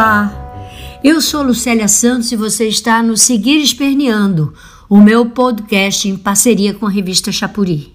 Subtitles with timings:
[0.00, 0.32] Olá,
[1.04, 4.54] eu sou Lucélia Santos e você está no Seguir Esperneando,
[4.88, 7.94] o meu podcast em parceria com a revista Chapuri.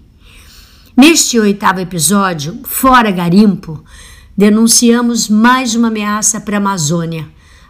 [0.96, 3.82] Neste oitavo episódio, Fora Garimpo,
[4.36, 7.26] denunciamos mais uma ameaça para a Amazônia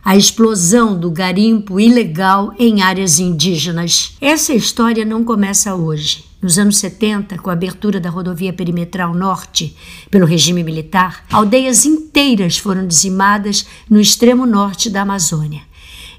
[0.06, 4.14] a explosão do garimpo ilegal em áreas indígenas.
[4.20, 6.24] Essa história não começa hoje.
[6.40, 9.74] Nos anos 70, com a abertura da rodovia perimetral norte
[10.08, 15.62] pelo regime militar, aldeias inteiras foram dizimadas no extremo norte da Amazônia.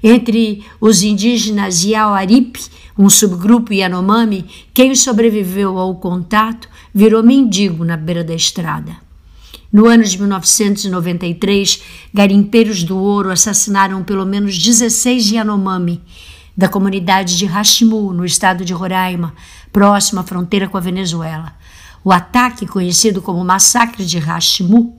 [0.02, 2.60] Entre os indígenas Yaoaripe,
[2.98, 4.44] um subgrupo Yanomami,
[4.74, 9.07] quem sobreviveu ao contato virou mendigo na beira da estrada.
[9.70, 11.82] No ano de 1993,
[12.12, 16.02] garimpeiros do ouro assassinaram pelo menos 16 Yanomami
[16.56, 19.34] da comunidade de Hashimu, no estado de Roraima,
[19.70, 21.54] próximo à fronteira com a Venezuela.
[22.02, 24.96] O ataque, conhecido como Massacre de Hashimu,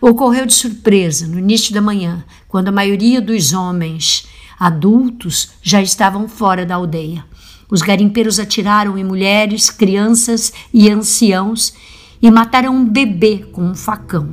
[0.00, 6.28] ocorreu de surpresa no início da manhã, quando a maioria dos homens adultos já estavam
[6.28, 7.24] fora da aldeia.
[7.68, 11.74] Os garimpeiros atiraram em mulheres, crianças e anciãos
[12.20, 14.28] e mataram um bebê com um facão.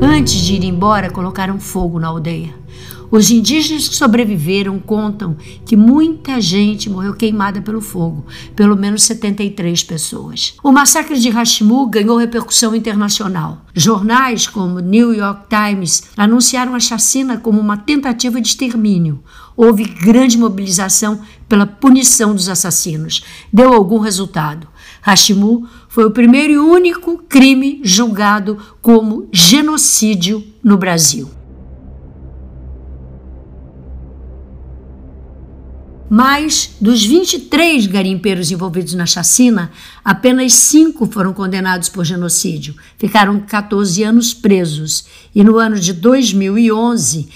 [0.00, 2.54] Antes de ir embora, colocaram fogo na aldeia.
[3.12, 8.24] Os indígenas que sobreviveram contam que muita gente morreu queimada pelo fogo,
[8.56, 10.54] pelo menos 73 pessoas.
[10.62, 13.66] O massacre de Hashimu ganhou repercussão internacional.
[13.74, 19.22] Jornais como New York Times anunciaram a chacina como uma tentativa de extermínio.
[19.56, 23.24] Houve grande mobilização pela punição dos assassinos.
[23.52, 24.66] Deu algum resultado.
[25.02, 31.28] Hashimu foi o primeiro e único crime julgado como genocídio no Brasil.
[36.14, 39.70] Mas dos 23 garimpeiros envolvidos na chacina,
[40.04, 42.74] apenas cinco foram condenados por genocídio.
[42.98, 45.06] Ficaram 14 anos presos.
[45.34, 47.30] E no ano de 2011,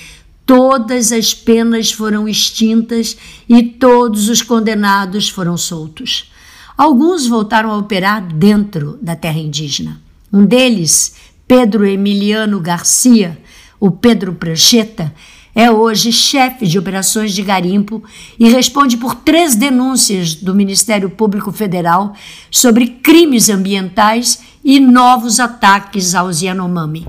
[0.46, 3.16] todas as penas foram extintas
[3.48, 6.30] e todos os condenados foram soltos.
[6.78, 10.00] Alguns voltaram a operar dentro da terra indígena.
[10.32, 11.14] Um deles,
[11.48, 13.36] Pedro Emiliano Garcia,
[13.80, 15.12] o Pedro Prancheta,
[15.54, 18.04] é hoje chefe de operações de garimpo
[18.38, 22.14] e responde por três denúncias do Ministério Público Federal
[22.50, 27.06] sobre crimes ambientais e novos ataques aos Yanomami.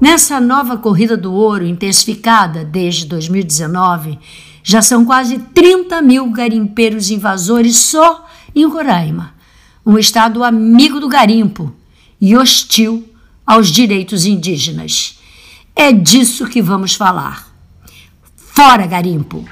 [0.00, 4.18] Nessa nova corrida do ouro, intensificada desde 2019,
[4.62, 9.34] já são quase 30 mil garimpeiros invasores só em Roraima,
[9.84, 11.72] um estado amigo do garimpo
[12.20, 13.08] e hostil
[13.46, 15.18] aos direitos indígenas.
[15.76, 17.48] É disso que vamos falar.
[18.36, 19.44] Fora garimpo!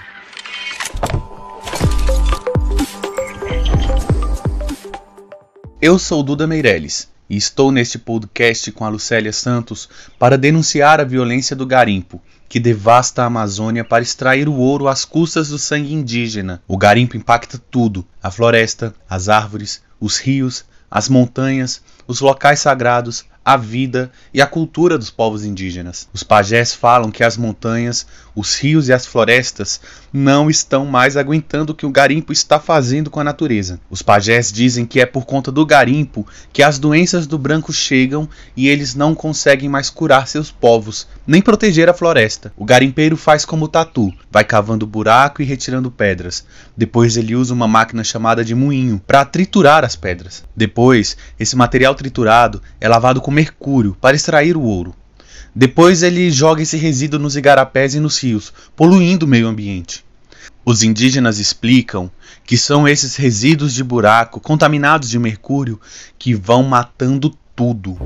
[5.80, 9.88] Eu sou Duda Meirelles e estou neste podcast com a Lucélia Santos
[10.18, 15.06] para denunciar a violência do garimpo, que devasta a Amazônia para extrair o ouro às
[15.06, 16.62] custas do sangue indígena.
[16.68, 23.24] O garimpo impacta tudo: a floresta, as árvores, os rios, as montanhas, os locais sagrados,
[23.44, 26.08] a vida e a cultura dos povos indígenas.
[26.12, 29.80] Os pajés falam que as montanhas, os rios e as florestas
[30.12, 33.80] não estão mais aguentando o que o garimpo está fazendo com a natureza.
[33.90, 38.28] Os pajés dizem que é por conta do garimpo que as doenças do branco chegam
[38.56, 42.52] e eles não conseguem mais curar seus povos, nem proteger a floresta.
[42.56, 46.44] O garimpeiro faz como o tatu, vai cavando buraco e retirando pedras.
[46.76, 50.44] Depois ele usa uma máquina chamada de moinho para triturar as pedras.
[50.54, 54.94] Depois, esse material triturado é lavado com mercúrio para extrair o ouro.
[55.54, 60.04] Depois ele joga esse resíduo nos igarapés e nos rios, poluindo o meio ambiente.
[60.64, 62.10] Os indígenas explicam
[62.44, 65.80] que são esses resíduos de buraco contaminados de mercúrio
[66.18, 67.98] que vão matando tudo.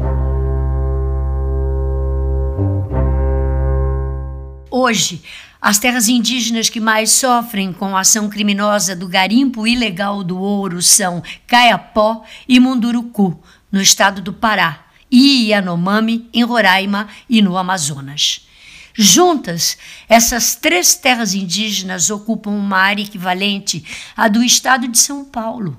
[4.70, 5.22] Hoje,
[5.60, 10.80] as terras indígenas que mais sofrem com a ação criminosa do garimpo ilegal do ouro
[10.80, 13.38] são Caiapó e Munduruku,
[13.70, 18.46] no estado do Pará, e Yanomami, em Roraima e no Amazonas.
[18.94, 19.76] Juntas,
[20.08, 23.84] essas três terras indígenas ocupam uma área equivalente
[24.16, 25.78] à do estado de São Paulo.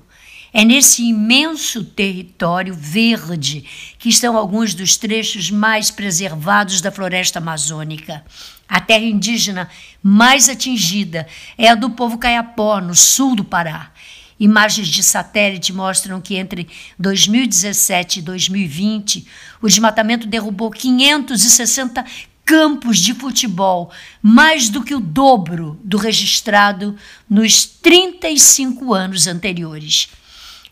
[0.52, 3.64] É nesse imenso território verde
[3.98, 8.24] que estão alguns dos trechos mais preservados da floresta amazônica.
[8.68, 9.68] A terra indígena
[10.02, 11.26] mais atingida
[11.56, 13.92] é a do povo caiapó, no sul do Pará.
[14.38, 16.68] Imagens de satélite mostram que entre
[16.98, 19.26] 2017 e 2020,
[19.60, 22.04] o desmatamento derrubou 560
[22.44, 23.90] campos de futebol,
[24.22, 26.96] mais do que o dobro do registrado
[27.28, 30.08] nos 35 anos anteriores.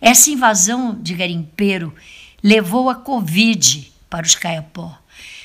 [0.00, 1.92] Essa invasão de garimpeiro
[2.42, 4.96] levou a Covid para os Caiapó.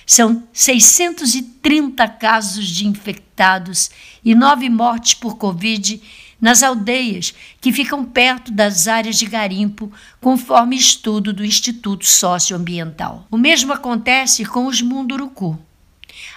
[0.06, 3.90] São 630 casos de infectados
[4.24, 6.02] e nove mortes por Covid
[6.42, 13.28] nas aldeias que ficam perto das áreas de garimpo, conforme estudo do Instituto Socioambiental.
[13.30, 15.58] O mesmo acontece com os Munduruku.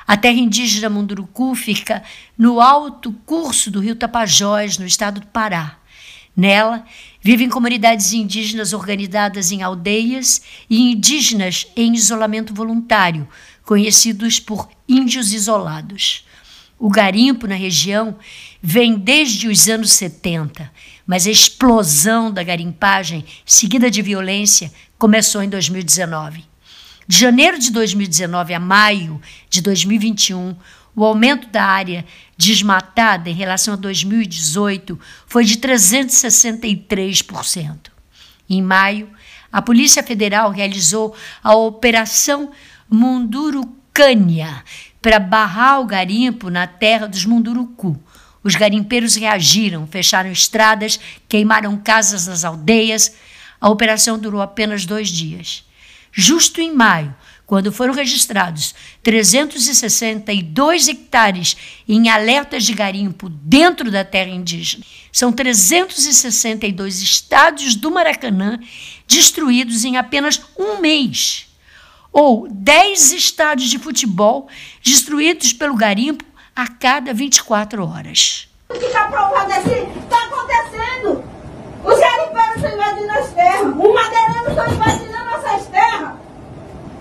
[0.06, 2.02] A terra indígena Munduruku fica
[2.36, 5.78] no alto curso do rio Tapajós, no estado do Pará.
[6.36, 6.84] Nela,
[7.22, 13.26] vivem comunidades indígenas organizadas em aldeias e indígenas em isolamento voluntário,
[13.64, 16.23] conhecidos por índios isolados.
[16.78, 18.16] O garimpo na região
[18.60, 20.70] vem desde os anos 70,
[21.06, 26.44] mas a explosão da garimpagem, seguida de violência, começou em 2019.
[27.06, 30.56] De janeiro de 2019 a maio de 2021,
[30.96, 32.04] o aumento da área
[32.36, 37.90] desmatada em relação a 2018 foi de 363%.
[38.48, 39.10] Em maio,
[39.52, 42.50] a Polícia Federal realizou a Operação
[42.88, 44.64] Mundurucânia
[45.04, 48.02] para barrar o garimpo na terra dos Munduruku.
[48.42, 50.98] Os garimpeiros reagiram, fecharam estradas,
[51.28, 53.14] queimaram casas nas aldeias.
[53.60, 55.62] A operação durou apenas dois dias.
[56.10, 57.14] Justo em maio,
[57.44, 61.54] quando foram registrados 362 hectares
[61.86, 64.86] em alertas de garimpo dentro da terra indígena.
[65.12, 68.58] São 362 estádios do Maracanã
[69.06, 71.43] destruídos em apenas um mês.
[72.14, 74.48] Ou 10 estádios de futebol
[74.82, 76.24] destruídos pelo garimpo
[76.56, 78.48] a cada 24 horas.
[78.70, 79.86] O que está provado assim?
[80.02, 81.22] Está acontecendo.
[81.84, 83.66] Os garimpeiros estão invadindo as terras.
[83.66, 86.24] Os madeireiros estão invadindo nossas terras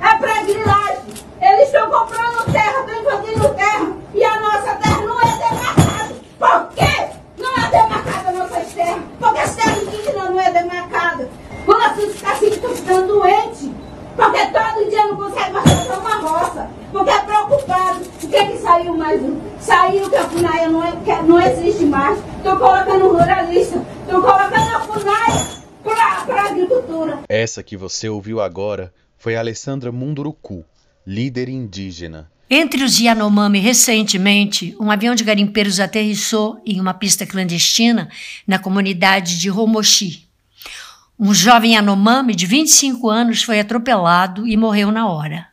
[0.04, 1.13] é para grilagem.
[1.42, 3.92] Eles estão comprando terra, estão invadindo terra.
[4.13, 6.16] E a nossa terra não é demarcada.
[6.39, 7.09] Por quê?
[7.38, 9.00] Não é demarcada a nossa terra.
[9.19, 11.30] Porque as terras indígenas não é demarcada.
[11.66, 13.69] Os nossos caciques estão ficando doentes.
[14.16, 16.69] Porque todo dia não consegue mais fazer uma roça.
[16.92, 18.01] Porque é preocupado.
[18.24, 19.39] O que é que saiu mais um?
[19.59, 22.19] Saiu que a FUNAI não, é, não existe mais.
[22.38, 23.81] Estão colocando ruralista.
[24.01, 27.19] Estão colocando a FUNAI para a agricultura.
[27.54, 30.66] Essa que você ouviu agora foi Alessandra Munduruku,
[31.06, 32.28] líder indígena.
[32.50, 38.10] Entre os Yanomami, recentemente, um avião de garimpeiros aterrissou em uma pista clandestina
[38.48, 40.28] na comunidade de Romoshi.
[41.20, 45.46] Um jovem Yanomami de 25 anos foi atropelado e morreu na hora.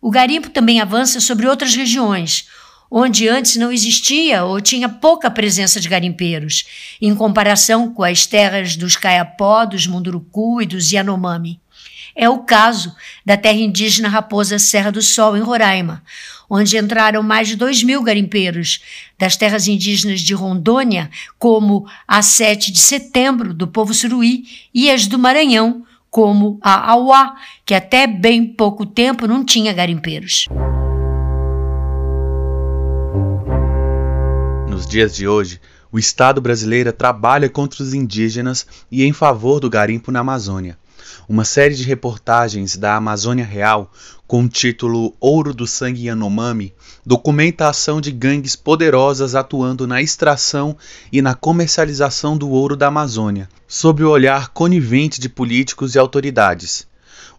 [0.00, 2.46] O garimpo também avança sobre outras regiões,
[2.90, 6.64] onde antes não existia ou tinha pouca presença de garimpeiros,
[7.00, 11.60] em comparação com as terras dos Caiapó, dos Munduruku e dos Yanomami.
[12.16, 12.94] É o caso
[13.24, 16.02] da terra indígena Raposa Serra do Sol, em Roraima,
[16.50, 18.80] onde entraram mais de 2 mil garimpeiros
[19.16, 21.08] das terras indígenas de Rondônia,
[21.38, 24.44] como a 7 de setembro, do povo suruí,
[24.74, 30.46] e as do Maranhão, como a Auá, que até bem pouco tempo não tinha garimpeiros.
[34.80, 35.60] Nos dias de hoje,
[35.92, 40.78] o Estado brasileiro trabalha contra os indígenas e em favor do garimpo na Amazônia
[41.30, 43.92] uma série de reportagens da Amazônia Real
[44.26, 46.74] com o título Ouro do Sangue Yanomami
[47.06, 50.76] documenta a ação de gangues poderosas atuando na extração
[51.12, 56.89] e na comercialização do ouro da Amazônia, sob o olhar conivente de políticos e autoridades.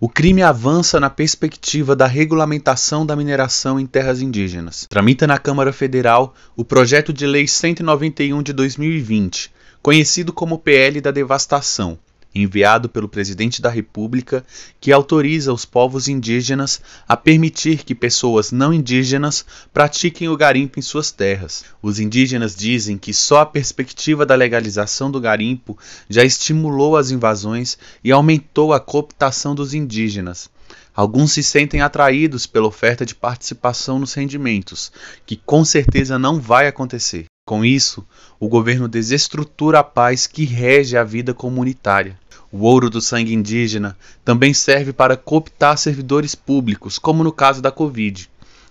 [0.03, 4.87] O crime avança na perspectiva da regulamentação da mineração em terras indígenas.
[4.89, 11.11] Tramita na Câmara Federal o projeto de lei 191 de 2020, conhecido como PL da
[11.11, 11.99] Devastação,
[12.33, 14.45] enviado pelo presidente da República,
[14.79, 20.81] que autoriza os povos indígenas a permitir que pessoas não indígenas pratiquem o garimpo em
[20.81, 21.65] suas terras.
[21.81, 25.77] Os indígenas dizem que só a perspectiva da legalização do garimpo
[26.09, 30.49] já estimulou as invasões e aumentou a cooptação dos indígenas.
[30.93, 34.91] Alguns se sentem atraídos pela oferta de participação nos rendimentos,
[35.25, 37.25] que com certeza não vai acontecer.
[37.51, 38.07] Com isso,
[38.39, 42.17] o governo desestrutura a paz que rege a vida comunitária.
[42.49, 47.69] O ouro do sangue indígena também serve para cooptar servidores públicos, como no caso da
[47.69, 48.29] Covid.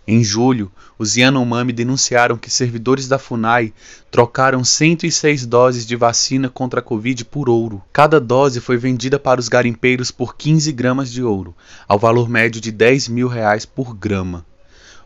[0.09, 3.75] Em julho, os Yanomami denunciaram que servidores da FUNAI
[4.11, 7.83] trocaram 106 doses de vacina contra a Covid por ouro.
[7.93, 11.55] Cada dose foi vendida para os garimpeiros por 15 gramas de ouro,
[11.87, 14.43] ao valor médio de 10 mil reais por grama.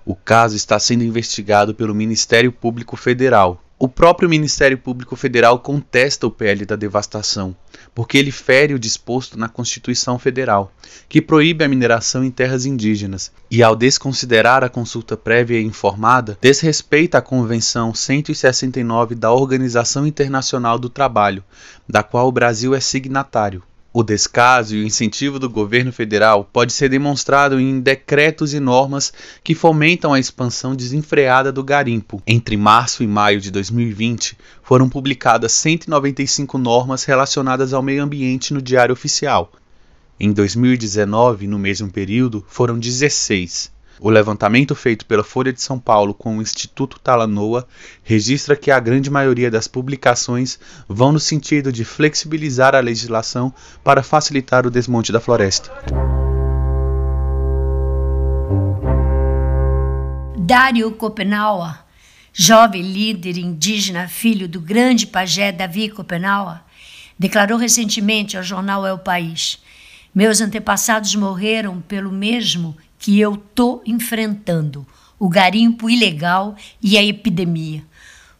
[0.07, 3.65] O caso está sendo investigado pelo Ministério Público Federal.
[3.79, 7.57] O próprio Ministério Público Federal contesta o PL da devastação,
[7.95, 10.71] porque ele fere o disposto na Constituição Federal,
[11.09, 16.37] que proíbe a mineração em terras indígenas, e ao desconsiderar a consulta prévia e informada,
[16.39, 21.43] desrespeita a Convenção 169 da Organização Internacional do Trabalho,
[21.89, 23.63] da qual o Brasil é signatário.
[23.97, 29.13] O descaso e o incentivo do governo federal pode ser demonstrado em decretos e normas
[29.45, 32.21] que fomentam a expansão desenfreada do garimpo.
[32.27, 38.61] Entre março e maio de 2020, foram publicadas 195 normas relacionadas ao meio ambiente no
[38.61, 39.53] Diário Oficial.
[40.19, 43.74] Em 2019, no mesmo período, foram 16.
[44.05, 47.67] O levantamento feito pela Folha de São Paulo com o Instituto Talanoa
[48.03, 53.51] registra que a grande maioria das publicações vão no sentido de flexibilizar a legislação
[53.83, 55.73] para facilitar o desmonte da floresta.
[60.37, 61.75] Dário Copenauer,
[62.31, 66.61] jovem líder indígena filho do grande pajé Davi Copenauer,
[67.19, 69.63] declarou recentemente ao jornal É o País:
[70.15, 74.87] Meus antepassados morreram pelo mesmo que eu estou enfrentando:
[75.19, 77.85] o garimpo ilegal e a epidemia.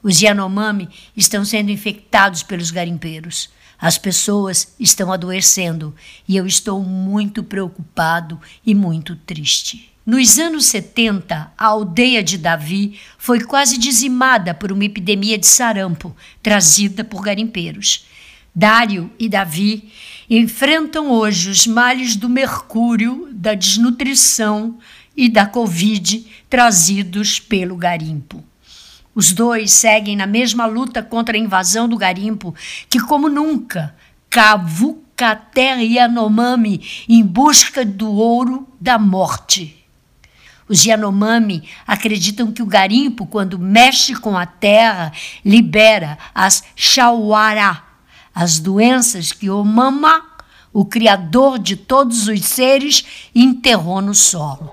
[0.03, 3.51] Os Yanomami estão sendo infectados pelos garimpeiros.
[3.79, 5.95] As pessoas estão adoecendo
[6.27, 9.93] e eu estou muito preocupado e muito triste.
[10.07, 16.17] Nos anos 70, a aldeia de Davi foi quase dizimada por uma epidemia de sarampo
[16.43, 18.07] trazida por garimpeiros.
[18.55, 19.91] Dário e Davi
[20.31, 24.79] enfrentam hoje os males do mercúrio, da desnutrição
[25.17, 28.45] e da Covid trazidos pelo garimpo.
[29.13, 32.55] Os dois seguem na mesma luta contra a invasão do garimpo
[32.89, 33.95] que, como nunca,
[34.31, 39.85] cavuca a terra Yanomami em busca do ouro da morte.
[40.69, 45.13] Os Yanomami acreditam que o garimpo, quando mexe com a terra,
[45.45, 47.83] libera as Shawara,
[48.35, 50.23] as doenças que o Mama,
[50.73, 54.73] o Criador de todos os seres, enterrou no solo.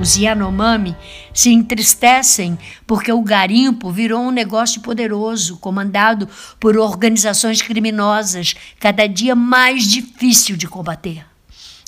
[0.00, 0.94] Os Yanomami
[1.34, 6.28] se entristecem porque o garimpo virou um negócio poderoso, comandado
[6.60, 11.26] por organizações criminosas, cada dia mais difícil de combater.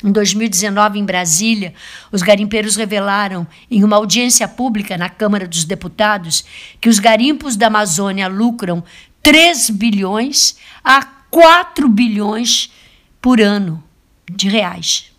[0.02, 1.74] Em 2019, em Brasília,
[2.10, 6.44] os garimpeiros revelaram, em uma audiência pública na Câmara dos Deputados,
[6.80, 8.82] que os garimpos da Amazônia lucram
[9.22, 12.72] 3 bilhões a 4 bilhões
[13.20, 13.82] por ano
[14.30, 15.09] de reais.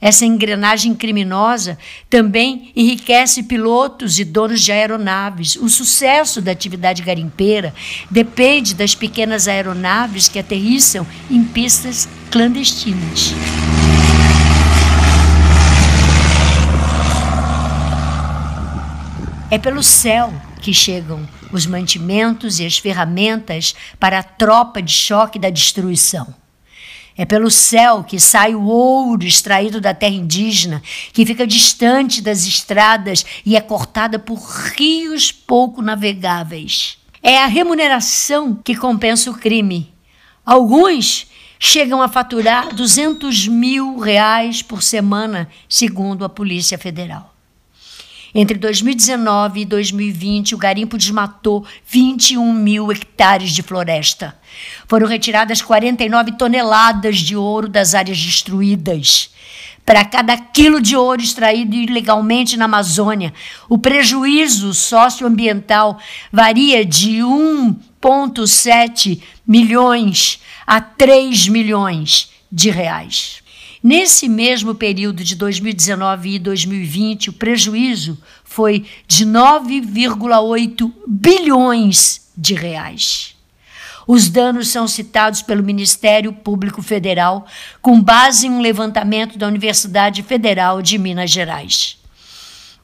[0.00, 1.76] Essa engrenagem criminosa
[2.08, 5.56] também enriquece pilotos e donos de aeronaves.
[5.56, 7.74] O sucesso da atividade garimpeira
[8.10, 13.34] depende das pequenas aeronaves que aterrissam em pistas clandestinas.
[19.50, 25.38] É pelo céu que chegam os mantimentos e as ferramentas para a tropa de choque
[25.38, 26.40] da destruição.
[27.20, 32.46] É pelo céu que sai o ouro extraído da terra indígena, que fica distante das
[32.46, 36.96] estradas e é cortada por rios pouco navegáveis.
[37.22, 39.92] É a remuneração que compensa o crime.
[40.46, 41.26] Alguns
[41.58, 47.34] chegam a faturar 200 mil reais por semana, segundo a Polícia Federal.
[48.34, 54.38] Entre 2019 e 2020, o garimpo desmatou 21 mil hectares de floresta.
[54.86, 59.30] Foram retiradas 49 toneladas de ouro das áreas destruídas.
[59.84, 63.34] Para cada quilo de ouro extraído ilegalmente na Amazônia,
[63.68, 65.98] o prejuízo socioambiental
[66.30, 73.42] varia de 1,7 milhões a 3 milhões de reais.
[73.82, 83.34] Nesse mesmo período de 2019 e 2020, o prejuízo foi de 9,8 bilhões de reais.
[84.06, 87.46] Os danos são citados pelo Ministério Público Federal
[87.80, 91.96] com base em um levantamento da Universidade Federal de Minas Gerais.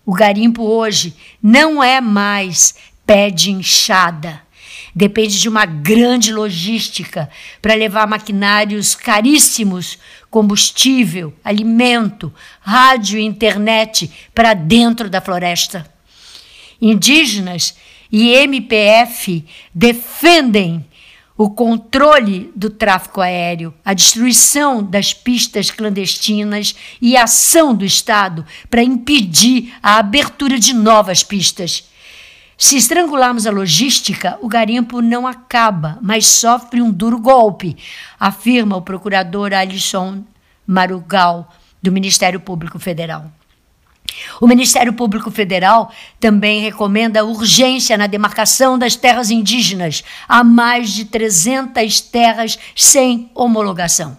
[0.05, 2.75] O garimpo hoje não é mais
[3.05, 4.47] pé de inchada
[4.97, 7.29] Depende de uma grande logística
[7.61, 9.99] para levar maquinários caríssimos,
[10.37, 15.91] combustível, alimento, rádio e internet para dentro da floresta.
[16.79, 17.75] Indígenas
[18.13, 20.85] e MPF defendem
[21.39, 28.45] o controle do tráfego aéreo, a destruição das pistas clandestinas e a ação do Estado
[28.69, 31.89] para impedir a abertura de novas pistas.
[32.59, 37.77] Se estrangularmos a logística, o garimpo não acaba, mas sofre um duro golpe,
[38.19, 40.25] afirma o procurador Alisson
[40.67, 43.31] Marugal, do Ministério Público Federal.
[44.41, 51.05] O Ministério Público Federal também recomenda urgência na demarcação das terras indígenas, há mais de
[51.05, 54.17] 300 terras sem homologação.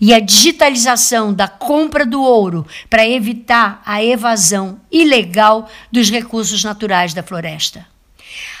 [0.00, 7.14] E a digitalização da compra do ouro para evitar a evasão ilegal dos recursos naturais
[7.14, 7.86] da floresta.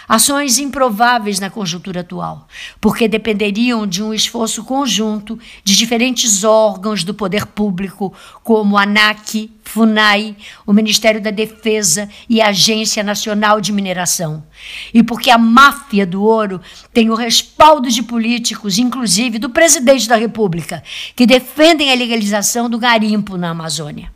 [0.08, 2.48] Ações improváveis na conjuntura atual,
[2.80, 9.50] porque dependeriam de um esforço conjunto de diferentes órgãos do poder público, como a ANAC,
[9.62, 10.34] FUNAI,
[10.66, 14.42] o Ministério da Defesa e a Agência Nacional de Mineração.
[14.94, 16.58] E porque a máfia do ouro
[16.92, 20.82] tem o respaldo de políticos, inclusive do presidente da República,
[21.14, 24.10] que defendem a legalização do garimpo na Amazônia.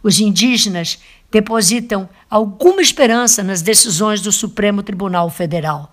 [0.00, 0.98] Os indígenas
[1.32, 5.92] depositam alguma esperança nas decisões do Supremo Tribunal Federal.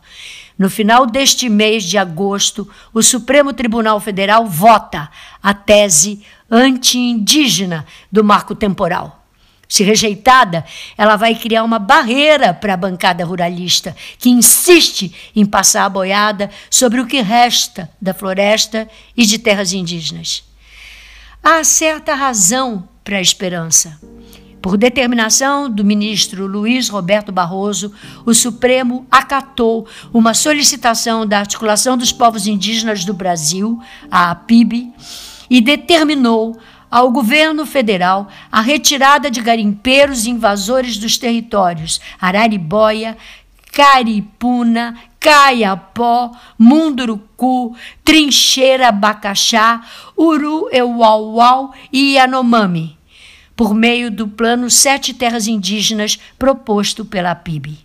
[0.57, 5.09] No final deste mês de agosto, o Supremo Tribunal Federal vota
[5.41, 9.25] a tese anti-indígena do marco temporal.
[9.69, 10.65] Se rejeitada,
[10.97, 16.49] ela vai criar uma barreira para a bancada ruralista, que insiste em passar a boiada
[16.69, 20.43] sobre o que resta da floresta e de terras indígenas.
[21.41, 23.97] Há certa razão para a esperança.
[24.61, 27.93] Por determinação do ministro Luiz Roberto Barroso,
[28.25, 33.79] o Supremo acatou uma solicitação da Articulação dos Povos Indígenas do Brasil,
[34.11, 34.93] a APIB,
[35.49, 36.57] e determinou
[36.91, 43.15] ao governo federal a retirada de garimpeiros invasores dos territórios Araribóia,
[43.71, 49.81] Caripuna, Caiapó, Munduruku, Trincheira Bacaxá,
[50.17, 52.98] Uru Euauau e Yanomami
[53.59, 57.77] por meio do Plano Sete Terras Indígenas proposto pela PIB.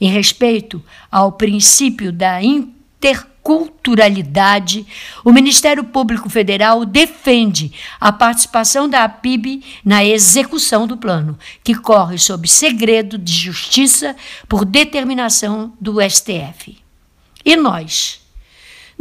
[0.00, 0.80] Em respeito
[1.10, 4.86] ao princípio da interculturalidade,
[5.24, 12.16] o Ministério Público Federal defende a participação da PIB na execução do plano, que corre
[12.16, 14.14] sob segredo de justiça
[14.48, 16.78] por determinação do STF.
[17.44, 18.21] E nós?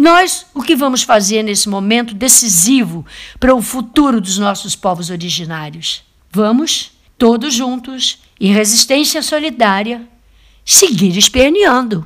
[0.01, 3.05] Nós, o que vamos fazer nesse momento decisivo
[3.39, 6.03] para o futuro dos nossos povos originários?
[6.31, 10.01] Vamos, todos juntos, em resistência solidária,
[10.65, 12.03] seguir esperneando.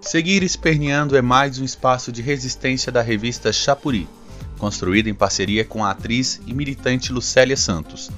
[0.00, 4.08] Seguir Esperneando é mais um espaço de resistência da revista Chapuri,
[4.56, 8.10] construída em parceria com a atriz e militante Lucélia Santos.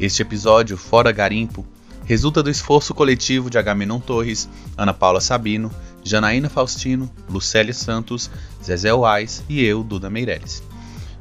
[0.00, 1.64] Este episódio, Fora Garimpo,
[2.06, 5.70] resulta do esforço coletivo de Agamenon Torres, Ana Paula Sabino,
[6.04, 8.30] Janaína Faustino, Lucélia Santos,
[8.64, 10.62] Zezé Wais e eu, Duda Meirelles.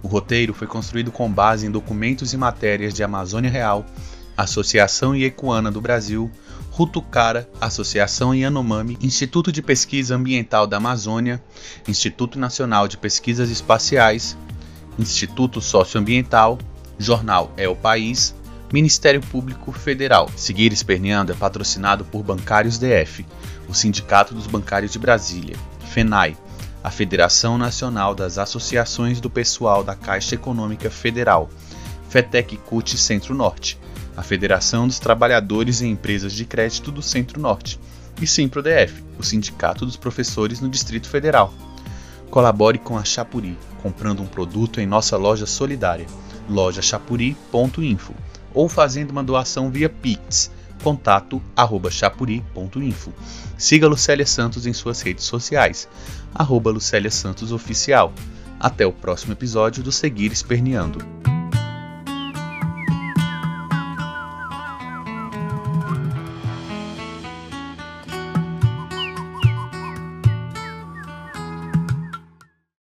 [0.03, 3.83] O roteiro foi construído com base em documentos e matérias de Amazônia Real,
[4.37, 6.29] Associação Iecuana do Brasil,
[6.69, 11.41] Rutucara, Associação Yanomami, Instituto de Pesquisa Ambiental da Amazônia,
[11.87, 14.37] Instituto Nacional de Pesquisas Espaciais,
[14.99, 16.59] Instituto Socioambiental,
[16.99, 18.35] Jornal É o País,
[18.75, 20.29] Ministério Público Federal.
[20.35, 23.25] Seguir Esperneando é patrocinado por Bancários DF,
[23.69, 25.55] o Sindicato dos Bancários de Brasília,
[25.93, 26.35] FENAI,
[26.83, 31.49] a Federação Nacional das Associações do Pessoal da Caixa Econômica Federal,
[32.09, 33.79] FETEC CUT Centro-Norte,
[34.17, 37.79] a Federação dos Trabalhadores em Empresas de Crédito do Centro-Norte
[38.21, 41.53] e SIMPRO-DF, o Sindicato dos Professores no Distrito Federal.
[42.29, 46.07] Colabore com a Chapuri, comprando um produto em nossa loja solidária,
[46.49, 48.13] lojachapuri.info
[48.55, 50.49] ou fazendo uma doação via Pix,
[50.81, 53.11] contato arroba chapuri.info.
[53.57, 55.87] Siga Lucélia Santos em suas redes sociais,
[56.33, 58.11] arroba Lucélia Santos Oficial.
[58.59, 61.24] Até o próximo episódio do Seguir Esperneando.